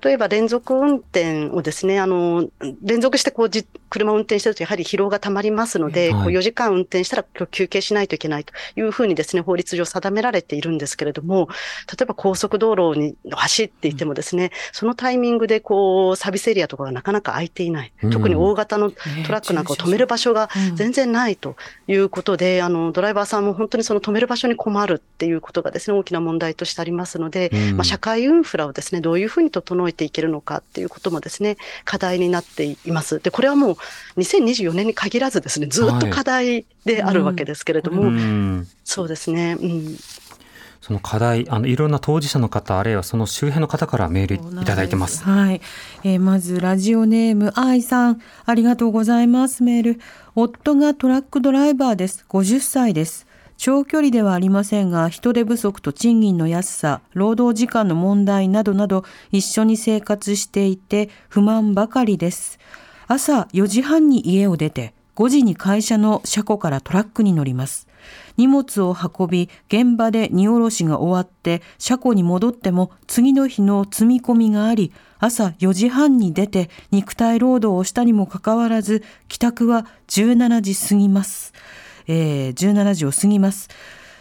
[0.03, 2.49] 例えば連続運転をですね、あの、
[2.83, 11.49] 連続してこうじ、車を運転してるとやはり疲労がたまりますので、はい、こう4時間運転したら休憩しないといけないというふうにですね、法律上定められているんですけれども、
[11.91, 17.93] 例えば高速道路に走っていてもですね、うん、そのタイミングでこう、サービスエリアとかがなかなか空いていない。
[18.03, 18.97] うん、特に大型のト
[19.29, 21.57] ラックなんかを止める場所が全然ないと
[21.89, 33.21] いうことで、あの、ドライバーさんも本当にその止める場所に困るっていうことがですね、大きな問題としてありますので、うん、まあ、社会インフラをですね、どういうふうに整えていけるのかっていうこともですね、課題になっています。
[33.21, 33.77] で、これはもう
[34.17, 39.97] 2024年に限らずですね、ずっと課題であるわけですけれども、はいうん、そうですね、うん。
[40.81, 45.23] その課題、あのいろんな当事者の方、あるいはその周辺の方からメールいただいてます。
[45.25, 45.61] はい、
[46.05, 50.01] えー、まずラジオネーム愛さん、ありがとうございますメール。
[50.35, 52.25] 夫がトラックドライバーです。
[52.29, 53.27] 50歳です。
[53.59, 62.59] 長距離ではありませんが、人手不足と賃金の安さ、労働時間の問題などなど、一緒に生活していて不満ばかりです。
[63.13, 67.89] 朝4時半に家を出て、5時に会社の車庫からトラックに乗ります。
[68.37, 81.53] 荷物を運び、現場で荷下ろしが終わって、車庫に戻っても次の日の積み込みがあり、朝4時半に出て肉体労働をしたにもかかわらず、帰宅は17時過ぎます。
[82.07, 83.71] えー、17時を過ぎます。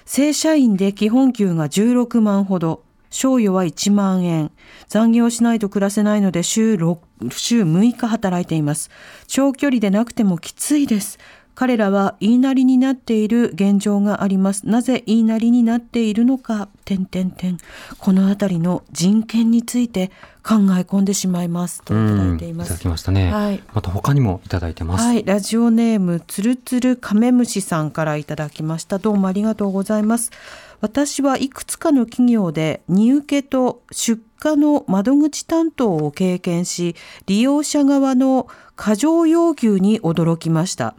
[0.06, 4.52] 正社員で基本給が16万ほど、賞与は1万円。
[4.88, 6.98] 残業しないと暮らせないので週6
[7.32, 8.90] 週6日働いています。
[9.28, 11.20] 長距離でなくてもきついです。
[11.60, 14.66] 彼らは言いなりになっている現状があります。
[14.66, 17.58] なぜ言いなりになっているのか、点点点。
[17.98, 20.08] このあたりの人権について
[20.42, 22.68] 考え込んでしまいますといただいています。
[22.68, 23.30] いただきましたね。
[23.30, 23.62] はい。
[23.74, 25.04] また他にもいただいてます。
[25.04, 25.26] はい。
[25.26, 28.98] ラジオネームつるつるカメムシさんからいただきました。
[28.98, 30.32] どうもありがとうございます。
[30.82, 40.96] 私はいくつかの企業で荷受けと出荷の窓口担当を経験し、利用者側の過剰要求に驚きました。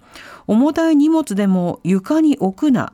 [0.46, 2.92] 重たい荷物でも床に置くな、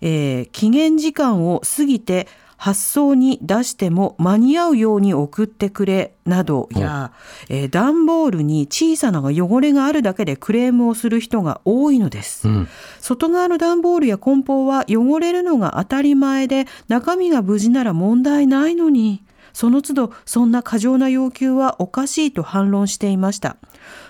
[0.00, 7.12] えー、期限時間を過ぎて発送に出しても間に合うように送ってくれなどや、
[7.48, 12.68] えー、段ボールに小さな汚れがあるだけでクレームをする人が多いのです、うん、
[13.00, 19.22] 外側の段ボールや梱包は汚れるのが当たり前で中身が無事なら問題ないのに。
[19.52, 23.56] その都度そんな過剰な要求はおかしいと反論していました。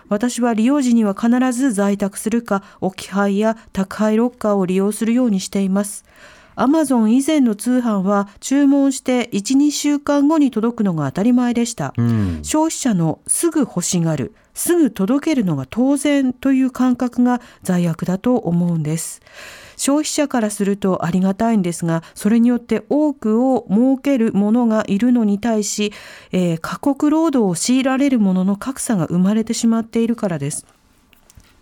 [0.08, 6.04] 私は利用時には必ず在宅するか置き配や宅配ロッカーを利用するようにしています。
[6.58, 11.92] アマゾン以前の通販は注文して1、2週間後に届くのが当たり前でした。
[11.98, 19.20] うん、消費者のすぐ欲しがる、すぐ届けるのが当然という感覚が罪悪だと思うんです。
[19.76, 25.92] 消費者からするとありがたいんですが、それによって多くを設ける者がいるのに対し、
[26.32, 30.64] えー、過酷労働を強いられる者の格差が生まれてしまっているからです。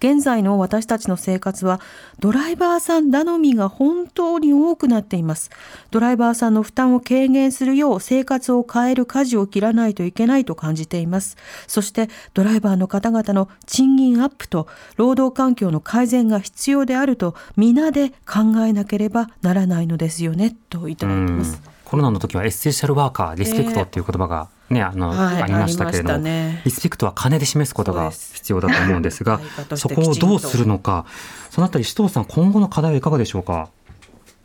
[0.04, 1.80] 現在の私たちの生活は
[2.20, 5.50] ドライバーさん頼みが本当に多くなっています。
[5.90, 11.38] ドライバーさんの負担を軽減するよう生活を変える舵を切らないといけないと感じています。
[11.66, 21.62] そしてドライバーの方々の賃金アップと労働環境の改善が必要であると皆で考えなければならないのですよねといただいてます。
[21.86, 29.40] コロナの時はエッセンシャルワーカー、リスペクトっていう言葉がね、あの、はい、ありましたけれども、ね、リスペクトは金で示すことが必要だと思うんですが、
[29.76, 31.06] そこをどうするのか、
[31.50, 33.68] そのあたり、首藤さん、今後の課題はいかがでしょうか？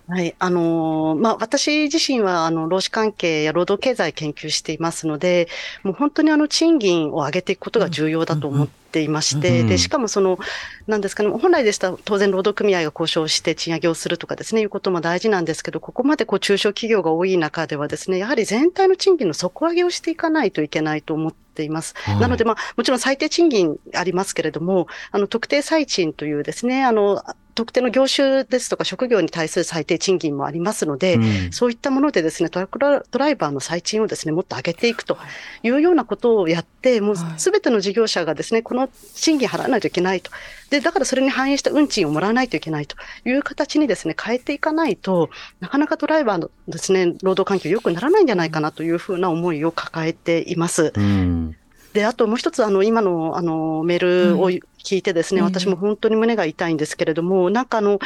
[0.08, 0.36] はい。
[0.40, 5.48] あのー、まあ、私自身は、あの、労使関係や労働経済研究していますので、
[5.84, 10.40] もう本当にあの、賃金を上げていくことが重要だと思っていまして、で、しかもその、
[10.88, 21.94] なんですかね、本来でしたら当然労働組合が交渉して賃上げをするとかですね、いうことも大事なんですけど、ここまでこう中小企業が多い中ではですね、やはり全体の賃金の底上げをしていかないといけないと思っています。
[21.98, 27.24] はい、なので、まあ、もちろん最低賃金ありますけれども、あの、特定最賃というですね、あの、
[27.60, 31.20] 特定の業種ですとか職業に対する最低賃金もありますので、う
[31.50, 35.18] ん、そういったものでですね、トラックドライバーの最賃をですね、もっと上げていくと
[35.64, 40.32] いうようなことをやって、もうすべての事業者がですね、この賃金払わないといけないと。
[40.70, 50.94] で、だからそれに反映した運賃をもらわないといけないという形にですね、変えていかないと、なかなかドライバーのですね、労働環境良くならないんじゃないかなというふうな思いを抱えています。
[50.96, 51.56] うん
[51.94, 58.00] で、あともう一つ、あの、今の、あの、メールを聞いてですね、うん、私も本当に胸が痛いんですけれども、なんかあの、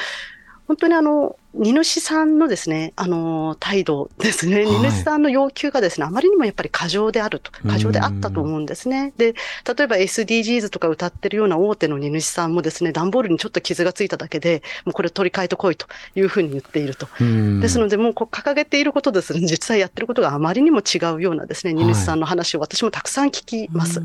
[0.68, 9.14] 本当にあの、荷主さんのですね、あの、態度ですね、荷主さんの要求がですね、あまりにもやっぱり過剰であると、過剰であったと思うんですね。
[9.18, 9.36] で、
[9.78, 15.86] 例えば SDGs とか歌ってるような大手の荷主さんもですね、段ボールにちょっと傷がついただけで、もうこれ取り替えてこいと
[16.16, 17.08] いうふうに言っていると。
[17.20, 24.02] ですので、もうこう掲げていることですね、実際やってることがあまりにも違うようなですね、荷主さんの話を私もたくさん聞きます。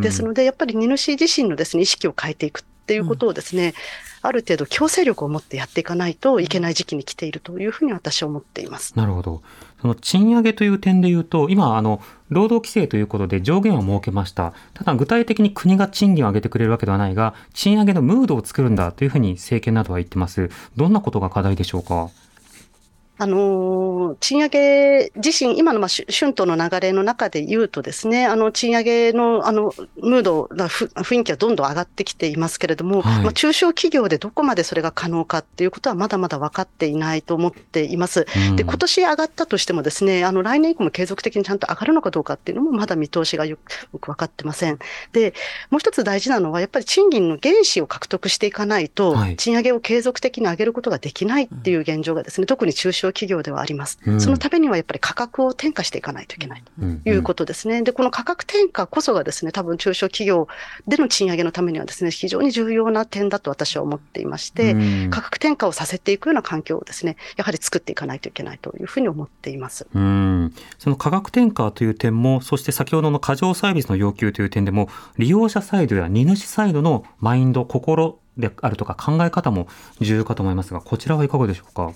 [0.00, 3.74] ですので、やっぱり荷主自身のですね、意識を変えていくっていうことをですね、
[4.22, 8.94] ある程度強制力を持ってやっていかないといけない時期に来ているというふうに私は思っています。
[8.96, 9.42] なるほど。
[9.82, 14.54] その賃上げという点で言うと、今、あの、労働規制ということで上限を設けました。
[14.72, 20.50] ただ、具体的に国が賃金を上げてくれるわけではないが、賃上げのムードを作るんだというふうに政権などは言ってます。
[20.76, 22.08] どんなことが課題でしょうか？
[23.18, 38.26] あの、賃上げ自身、今のまあ春闘の流れの中で言うとですね、あの、賃上げの、あの、ムード、雰囲気はどんどん上がってきていますけれども、はい、まあ、中小企業でどこまでそれが可能かっていうことはまだまだ分かっていないと思っています。
[38.50, 43.58] うん、で、今年上がったとしてもですね、あの、来年以降も継続的にちゃんと上がるのかどうかっていうのもまだ見通しがよ
[44.00, 44.78] く分かってません。
[45.12, 45.34] で、
[45.70, 53.98] もう一つ大事なのは、やっぱり賃金の原資を獲得していかないと、賃上げを継続的に上げることができないっていう現状がですね、特に中小企業ではあります。
[54.06, 57.74] うん、そのためにはやっぱり価格を転嫁していかないといけないということですね。
[57.74, 60.48] うんうん、で、この価格転嫁こそがですね、多分中小企業
[60.86, 69.86] での賃上げのためにはですね、非常に重要な点だと私は思っていまして、うん、価格転嫁をさせていくような環境をですね、やはり作っていかないといけないというふうに思っています。
[69.94, 70.54] うん。
[70.78, 79.66] その価格転嫁という点も、そして先ほどの過剰サービスの要求という点でも、利用者サイドや荷主サイドのマインド、心であるとか考え方も
[80.00, 81.92] 重要かと思いますが、こちらはいかがでしょうか？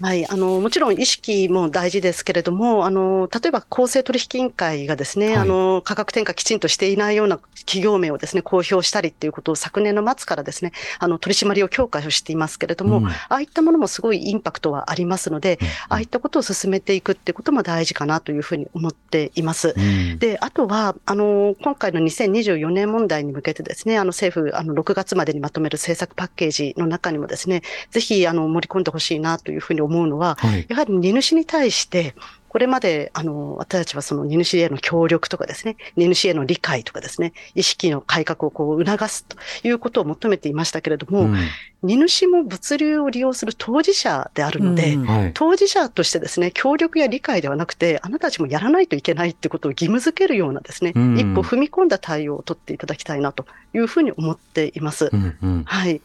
[0.00, 19.74] はい、あの、もちろん意識も大事ですけれども、あの、例えば公正取引委員会がですね、はい、あの、価格転嫁きちんとしていないような企業名をですね、公表したりっていうことを昨年の末からですね、あの、取り締まりを強化していますけれども、うん、ああいったものもすごいインパクトはありますので、うん、ああいったことを進めていくってことも大事かなというふうに思っています。
[19.76, 32.14] うん、で、あとは、あの、今回の2024年問題に向けてですね、あの、政府、あの、6月までにまとめる政策パッケージの中にもですね、ぜひ、あの、盛り込んでほしいなというふうに思思うのは、はい、やはり荷主に対して、
[32.48, 41.36] これまで、あの、私たちはその荷主への協力とかですね、荷主への理解とかですね、意識の改革をこう促すということを求めていましたけれども、うん、
[41.82, 45.06] 荷主も物流を利用する当事者であるので、うん。
[45.06, 55.08] はい、当事者としてですね、協力や理解ではなくて、あなたたちもやらないといけないってことを義務付けるようなですね、うん、一歩踏み込んだ対応を取っていただきたいなというふうに思っています。
[55.10, 56.02] うんうん、はい。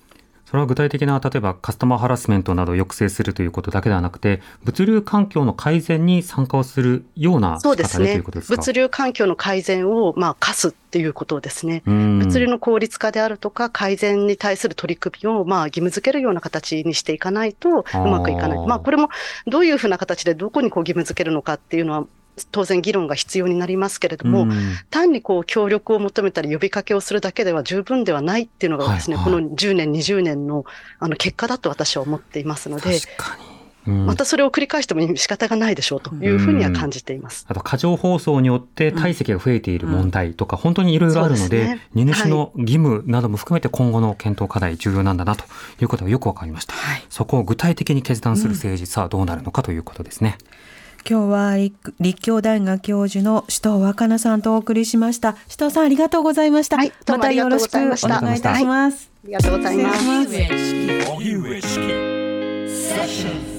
[0.48, 8.24] それは具体的な、例えばカスタマーハラスメントなどを抑制するということだけではなくて、物流環境の改善に参加をするようなそうですね。
[8.48, 11.84] 物流環境の改善を、まあ、課すっっていうことですね。
[11.86, 18.68] うん物流の効率化であるとか、改善に対する取り組みを、まあ、義務付けるような形にしていかないと、うまくいかない。
[18.68, 19.10] まあ、これも
[19.46, 22.06] どういうふうな形でどこにこう義務付けるのかっていうのは、
[22.52, 24.52] 当然議論が必要になりますけれども、うん
[24.90, 30.64] 単にこう協力を求めたり呼びかけをするだけでは十分ではないっていうのがですね、はいはいこの10年、20年の
[31.00, 33.47] あの結果だと私は思っていますので、確かに。
[33.88, 34.06] うん。
[34.06, 37.46] またそれを繰り返しても仕方がないでしょうというふうには感じています。
[37.48, 45.46] あと過剰包装によって体積が増えている問題とか、本当にいろいろあるので、荷主の義務なども含めて今後の検討課題重要なんだなと
[45.82, 46.74] いうことがよくわかりました。
[46.74, 47.04] はい。
[47.10, 50.38] そこを具体的に決断する政治さあどうなるのかということですね。
[51.10, 55.34] 今日は立立教大学教授の首藤若菜さんとお送りしました。
[55.34, 58.10] 首藤さんありがとうございました、はいどうもありがとうございました。
[58.10, 58.58] またよろしくお願い。
[58.58, 59.94] いたします、ありがとうございま
[63.54, 63.57] す。